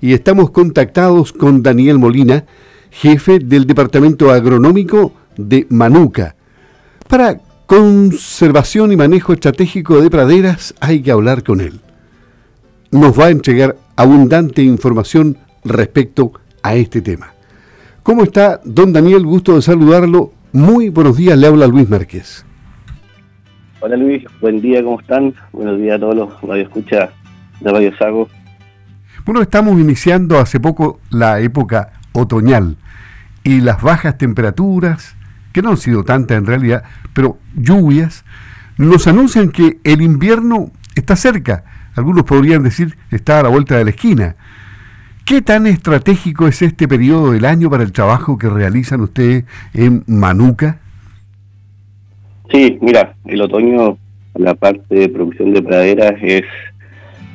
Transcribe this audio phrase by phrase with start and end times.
[0.00, 2.44] y estamos contactados con Daniel Molina,
[2.90, 6.34] jefe del Departamento Agronómico de Manuca.
[7.08, 11.80] Para conservación y manejo estratégico de praderas hay que hablar con él.
[12.90, 16.32] Nos va a entregar abundante información respecto
[16.62, 17.32] a este tema.
[18.02, 19.24] ¿Cómo está, don Daniel?
[19.24, 20.32] Gusto de saludarlo.
[20.52, 22.44] Muy buenos días, le habla Luis Márquez.
[23.80, 25.34] Hola Luis, buen día, ¿cómo están?
[25.52, 27.10] Buenos días a todos los radioescuchas
[27.60, 28.28] de Radio Sago.
[29.24, 32.76] Bueno, estamos iniciando hace poco la época otoñal
[33.44, 35.16] y las bajas temperaturas,
[35.52, 38.24] que no han sido tantas en realidad, pero lluvias,
[38.78, 41.64] nos anuncian que el invierno está cerca.
[41.96, 44.36] Algunos podrían decir está a la vuelta de la esquina.
[45.24, 49.44] ¿Qué tan estratégico es este periodo del año para el trabajo que realizan ustedes
[49.74, 50.80] en Manuca?
[52.50, 53.96] Sí, mira, el otoño,
[54.34, 56.42] la parte de producción de praderas es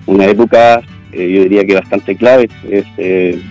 [0.07, 0.81] una época,
[1.15, 2.49] eh, yo diría que bastante clave.
[2.69, 3.41] Es, eh,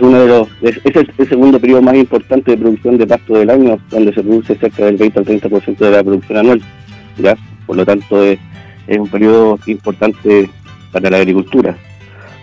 [0.00, 3.78] uno de los, es, el, segundo periodo más importante de producción de pasto del año,
[3.90, 6.62] donde se produce cerca del 20 al 30% de la producción anual.
[7.18, 7.36] ¿ya?
[7.66, 8.38] Por lo tanto, es,
[8.88, 10.48] un periodo importante
[10.90, 11.76] para la agricultura.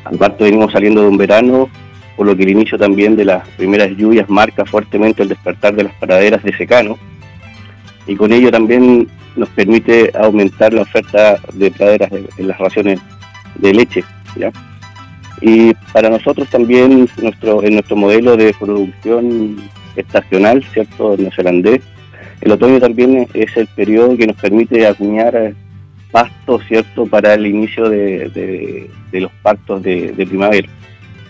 [0.04, 1.70] Aparte venimos saliendo de un verano,
[2.16, 5.84] por lo que el inicio también de las primeras lluvias marca fuertemente el despertar de
[5.84, 6.98] las praderas de secano
[8.10, 13.00] y con ello también nos permite aumentar la oferta de praderas en, las raciones
[13.56, 14.04] de leche.
[14.36, 14.52] ¿ya?
[15.42, 19.58] Y para nosotros también nuestro en nuestro modelo de producción
[19.96, 21.16] estacional, ¿cierto?
[21.18, 21.82] Neozelandés,
[22.42, 25.54] el otoño también es el periodo que nos permite acuñar
[26.12, 30.68] pasto, ¿cierto?, para el inicio de, los pactos de, primavera.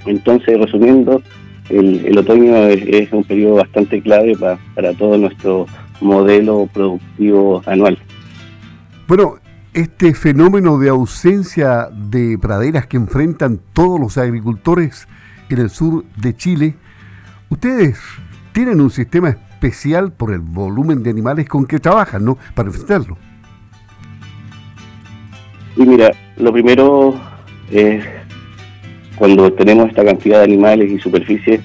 [0.05, 1.21] Entonces, resumiendo,
[1.69, 4.35] el, otoño es, un periodo bastante clave
[4.75, 5.67] para todo nuestro
[6.01, 7.97] modelo productivo anual.
[9.07, 9.37] Bueno,
[9.73, 15.07] este fenómeno de ausencia de praderas que enfrentan todos los agricultores
[15.49, 16.75] en el sur de Chile,
[17.49, 17.99] ustedes
[18.51, 22.37] tienen un sistema especial por el volumen de animales con que trabajan, ¿no?
[22.55, 23.17] Para enfrentarlo.
[25.75, 27.19] Y mira, lo primero
[27.71, 28.03] es
[29.15, 31.61] cuando tenemos esta cantidad de animales y superficie,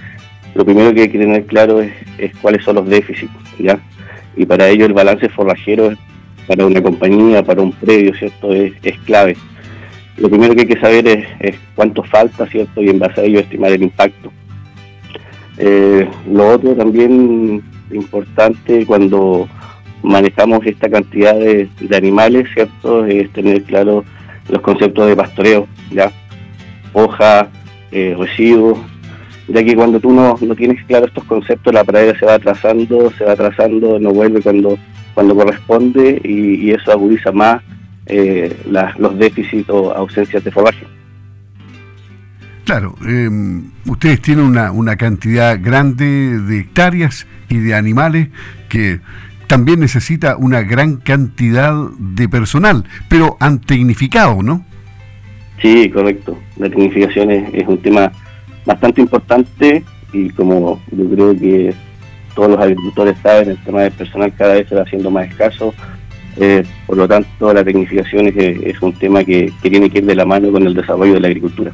[0.55, 1.93] lo primero que hay que tener claro es,
[2.41, 3.81] cuáles son los déficits, ¿ya?
[4.37, 5.93] Y para ello el balance forrajero
[6.47, 8.53] para una compañía, para un predio, ¿cierto?
[8.53, 8.75] Es,
[9.05, 9.37] clave.
[10.17, 11.07] Lo primero que hay que saber
[11.41, 12.83] es, cuánto falta, ¿cierto?
[12.83, 14.33] Y en base a ello estimar el impacto.
[15.59, 19.49] Eh, lo otro también importante cuando
[20.03, 23.05] manejamos esta cantidad de, animales, ¿cierto?
[23.07, 24.05] Es tener claro
[24.49, 26.13] los conceptos de pastoreo, ¿ya?
[26.93, 27.49] Hoja,
[27.91, 28.79] eh, residuos,
[29.49, 33.11] ya que cuando tú no, no tienes claro estos conceptos, la pradera se va atrasando,
[33.17, 34.79] se va atrasando, no vuelve cuando,
[35.15, 37.63] cuando corresponde y, eso agudiza más
[38.07, 38.55] eh,
[38.99, 40.87] los déficits o ausencias de forraje.
[42.65, 48.29] Claro, em, ustedes tienen una, una cantidad grande de hectáreas y de animales
[48.69, 49.01] que
[49.47, 54.65] también necesita una gran cantidad de personal, pero han tecnificado, ¿no?
[55.61, 56.39] Sí, correcto.
[56.57, 58.11] La tecnificación es, un tema
[58.67, 61.75] bastante importante y como yo creo que
[62.35, 65.75] todos los agricultores saben, el tema del personal cada vez se va haciendo más escaso.
[66.37, 70.17] Eh, por lo tanto, la tecnificación es, un tema que, que tiene que ir de
[70.17, 71.73] la mano con el desarrollo de la agricultura.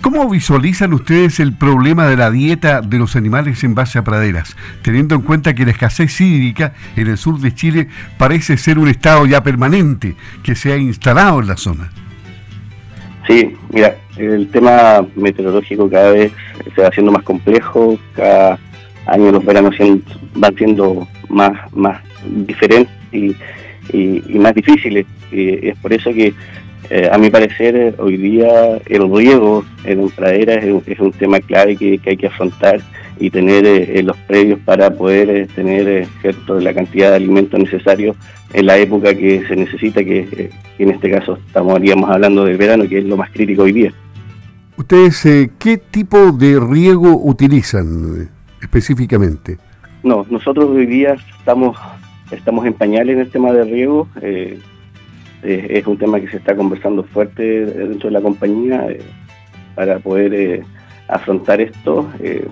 [0.00, 4.56] ¿Cómo visualizan ustedes el problema de la dieta de los animales en base a praderas,
[4.82, 8.88] teniendo en cuenta que la escasez hídrica en el sur de Chile parece ser un
[8.88, 10.14] estado ya permanente
[10.44, 11.90] que se ha instalado en la zona?
[13.26, 16.32] Sí, mira, el tema meteorológico cada vez
[16.74, 18.58] se va haciendo más complejo, cada
[19.08, 19.74] año los veranos
[20.34, 23.34] van siendo más, más diferentes y,
[24.38, 25.06] más difíciles.
[25.32, 26.34] Y es por eso que
[26.90, 32.00] eh, a mi parecer, hoy día el riego en praderas es, un tema clave que,
[32.04, 32.80] hay que afrontar
[33.20, 38.16] y tener eh, los predios para poder eh, tener cierto la cantidad de alimentos necesarios
[38.54, 42.98] en la época que se necesita, que, en este caso estaríamos hablando del verano, que
[42.98, 43.92] es lo más crítico hoy día.
[44.76, 49.58] ¿Ustedes qué tipo de riego utilizan específicamente?
[50.02, 51.76] No, nosotros hoy día estamos,
[52.30, 54.08] estamos en pañales en el tema de riego.
[54.22, 54.58] Eh,
[55.42, 59.00] es un tema que se está conversando fuerte dentro de la compañía eh,
[59.74, 60.62] para poder eh,
[61.08, 62.46] afrontar esto, eh,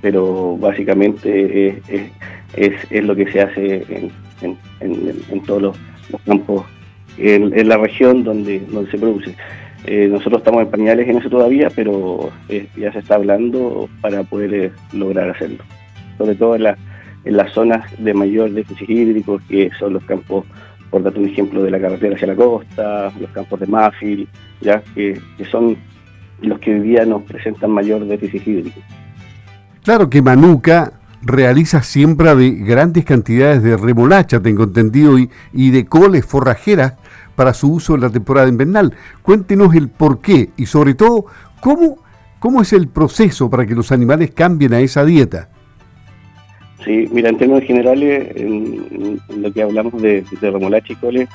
[0.00, 4.10] pero básicamente es, es, lo que se hace
[4.40, 5.76] en, en, todos los,
[6.24, 6.64] campos
[7.18, 9.36] en, la región donde, donde se produce.
[9.86, 12.30] Nosotros estamos en pañales en eso todavía, pero
[12.76, 15.64] ya se está hablando para poder lograr hacerlo,
[16.18, 16.78] sobre todo en, la,
[17.24, 20.44] en las zonas de mayor déficit hídrico, que son los campos
[20.90, 24.28] por darte un ejemplo de la carretera hacia la costa, los campos de Mafil,
[24.60, 25.76] ya que, son
[26.42, 28.80] los que hoy día nos presentan mayor déficit hídrico.
[29.84, 30.92] Claro que Manuca
[31.22, 36.94] realiza siembra de grandes cantidades de remolacha, tengo entendido, y, y de coles forrajeras
[37.40, 38.92] para su uso en la temporada invernal.
[39.22, 41.24] Cuéntenos el por qué y sobre todo
[41.62, 41.96] cómo,
[42.38, 45.48] cómo es el proceso para que los animales cambien a esa dieta.
[46.84, 51.30] Sí, mira, en términos generales, en, lo que hablamos de, remolacha y coles,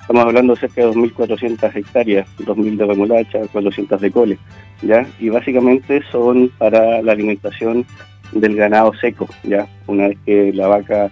[0.00, 4.38] estamos hablando de cerca de 2.400 hectáreas, 2.000 de remolacha, 400 de coles,
[4.82, 5.06] ¿ya?
[5.20, 7.86] Y básicamente son para la alimentación
[8.32, 9.68] del ganado seco, ¿ya?
[9.86, 11.08] Una vez que la vaca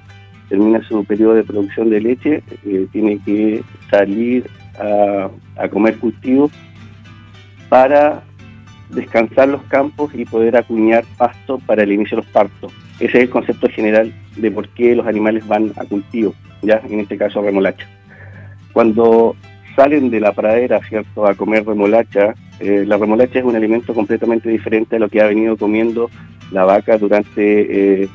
[0.48, 4.48] termina su periodo de producción de leche, eh, tiene que salir
[4.78, 5.30] a,
[5.68, 6.50] comer cultivos
[7.68, 8.22] para
[8.90, 12.72] descansar los campos y poder acuñar pasto para el inicio de los partos.
[13.00, 17.00] Ese es el concepto general de por qué los animales van a cultivo, ya en
[17.00, 17.86] este caso remolacha.
[18.72, 19.36] Cuando
[19.74, 24.48] salen de la pradera, ¿cierto?, a comer remolacha, eh, la remolacha es un alimento completamente
[24.48, 26.10] diferente a lo que ha venido comiendo
[26.52, 28.08] la vaca durante eh,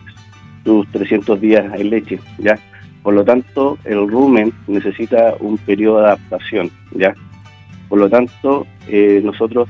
[0.64, 2.58] sus 300 días en leche, ¿ya?
[3.04, 7.14] Por lo tanto, el rumen necesita un periodo de adaptación, ¿ya?
[7.88, 9.70] Por lo tanto, eh, nosotros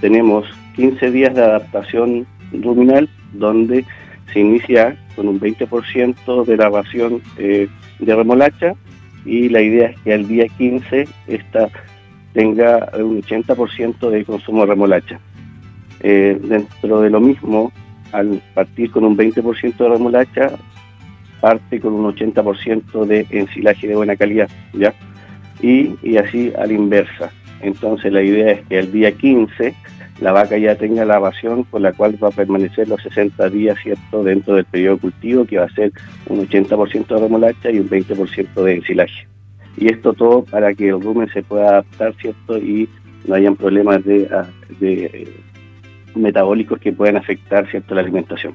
[0.00, 0.46] tenemos
[0.76, 3.84] 15 días de adaptación ruminal donde
[4.32, 8.74] se inicia con un 20% de la ración eh, de remolacha
[9.24, 11.68] y la idea es que al día 15 esta
[12.32, 15.20] tenga un 80% de consumo de remolacha.
[16.00, 17.72] Eh, dentro de lo mismo,
[18.12, 20.50] al partir con un 20% de remolacha,
[21.40, 24.94] parte con un 80% de ensilaje de buena calidad, ¿ya?
[25.62, 27.30] Y, y así a la inversa.
[27.62, 29.74] Entonces la idea es que al día 15
[30.20, 33.78] la vaca ya tenga la ración con la cual va a permanecer los 60 días,
[33.82, 35.92] ¿cierto?, dentro del periodo de cultivo, que va a ser
[36.26, 39.26] un 80% de remolacha y un 20% de ensilaje.
[39.78, 42.88] Y esto todo para que el rumen se pueda adaptar, ¿cierto?, y
[43.26, 44.46] no hayan problemas de, ah,
[44.78, 45.32] de
[46.14, 48.54] metabólicos que puedan afectar, ¿cierto?, la alimentación.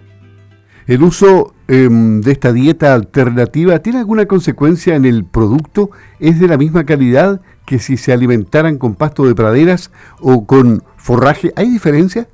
[0.87, 5.89] ¿El uso em, de esta dieta alternativa tiene alguna consecuencia en el producto?
[6.19, 10.83] ¿Es de la misma calidad que si se alimentaran con pasto de praderas o con
[10.97, 11.51] forraje?
[11.55, 12.27] ¿Hay diferencia?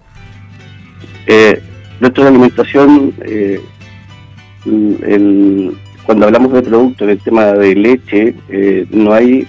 [1.27, 1.62] Eh,
[2.01, 3.62] nuestra alimentación, eh,
[6.03, 9.47] cuando hablamos de producto, en el tema de leche, eh, no hay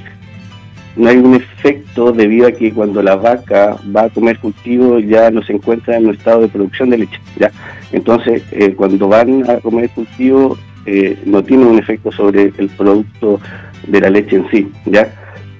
[0.96, 5.30] no hay un efecto debido a que cuando la vaca va a comer cultivo ya
[5.30, 7.20] no se encuentra en un estado de producción de leche.
[7.38, 7.50] ¿ya?
[7.92, 13.40] Entonces, eh, cuando van a comer cultivo, eh, no tiene un efecto sobre el producto
[13.86, 14.68] de la leche en sí.
[14.86, 15.12] ¿ya?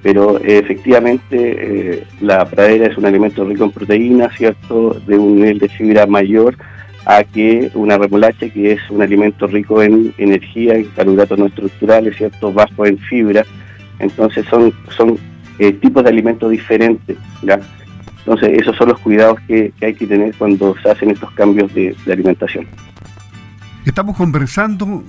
[0.03, 1.37] pero efectivamente
[1.95, 5.01] eh, la pradera es un alimento rico en proteínas, ¿cierto?
[5.07, 6.57] De un nivel de fibra mayor
[7.07, 12.17] a que una remolacha, que es un alimento rico en energía, en carbohidratos no estructurales,
[12.17, 12.53] ¿cierto?
[12.53, 13.45] Bajo en fibra.
[14.03, 15.19] Entonces son, son
[15.59, 17.59] eh, tipos de alimentos diferentes, ¿ya?
[18.19, 21.97] Entonces esos son los cuidados que, hay que tener cuando se hacen estos cambios de
[22.07, 22.67] alimentación.
[23.85, 25.03] Estamos conversando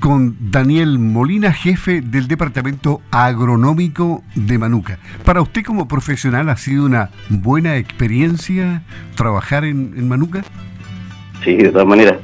[0.00, 4.98] con Daniel Molina, jefe del Departamento Agronómico de Manuca.
[5.24, 8.82] Para usted como profesional, ¿ha sido una buena experiencia
[9.16, 10.42] trabajar en, Manuca?
[11.44, 12.18] Sí, de todas maneras.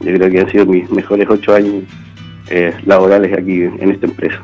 [0.00, 1.84] Yo creo que han sido mis mejores ocho años
[2.50, 4.40] eh, laborales aquí en esta empresa.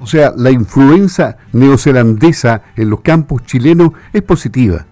[0.00, 4.86] O sea, la influencia neozelandesa en los campos chilenos es positiva.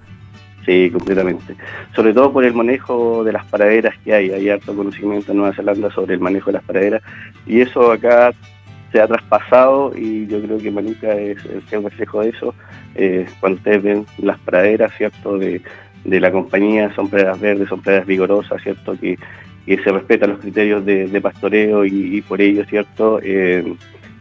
[0.66, 1.56] Sí, completamente.
[1.96, 4.30] Sobre todo por el manejo de las praderas que hay.
[4.30, 7.02] Hay harto conocimiento en Nueva Zelanda sobre el manejo de las praderas
[7.46, 8.32] y eso acá
[8.92, 11.38] se ha traspasado y yo creo que Manuka es,
[11.70, 12.54] el reflejo de eso.
[12.94, 15.38] Eh, cuando ustedes ven las praderas, ¿cierto?
[15.38, 15.62] De,
[16.04, 18.94] la compañía, son praderas verdes, son praderas vigorosas, ¿cierto?
[18.98, 19.18] Que,
[19.66, 23.20] se respetan los criterios de, pastoreo y, por ello, ¿cierto?
[23.22, 23.74] Eh,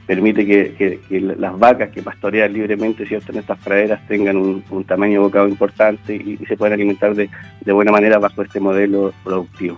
[0.08, 1.00] permite que,
[1.38, 3.34] las vacas que pastorean libremente ¿cierto?
[3.34, 7.30] en estas praderas tengan un, tamaño bocado importante y, se puedan alimentar de,
[7.72, 9.78] buena manera bajo este modelo productivo.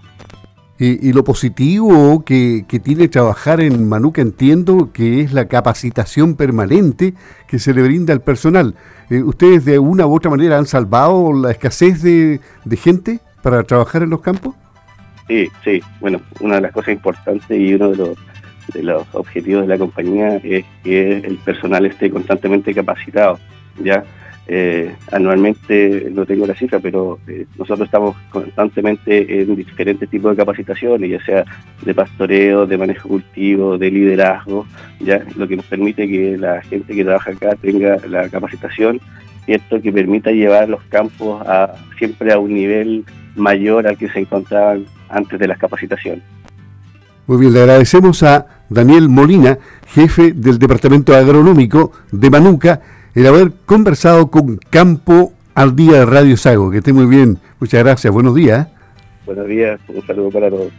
[0.78, 7.16] Y, lo positivo que, tiene trabajar en Manuca entiendo que es la capacitación permanente
[7.48, 8.76] que se le brinda al personal.
[9.10, 13.64] Eh, ¿Ustedes de una u otra manera han salvado la escasez de, de gente para
[13.64, 14.56] trabajar en los campos?
[15.28, 15.82] Sí, sí.
[16.00, 18.18] Bueno, una de las cosas importantes y uno de los
[18.74, 23.40] de los objetivos de la compañía es que el personal esté constantemente capacitado.
[23.84, 24.04] Ya
[24.48, 30.38] eh, anualmente no tengo la cifra, pero eh, nosotros estamos constantemente en diferentes tipos de
[30.38, 31.46] capacitaciones, ya sea
[31.84, 34.66] de pastoreo, de manejo cultivo, de liderazgo,
[35.00, 39.00] ya lo que nos permite que la gente que trabaja acá tenga la capacitación
[39.50, 43.04] cierto que permita llevar los campos a siempre a un nivel
[43.36, 46.24] mayor al que se encontraban antes de las capacitaciones.
[47.26, 49.58] Muy bien, le agradecemos a Daniel Molina,
[49.88, 52.82] jefe del Departamento Agronómico de Manuca,
[53.16, 56.72] el haber conversado con Campo al día de Radio Sago.
[56.72, 57.38] Que esté muy bien.
[57.60, 58.14] Muchas gracias.
[58.14, 58.68] Buenos días.
[59.26, 59.80] Buenos días.
[59.88, 60.72] Un saludo para todos.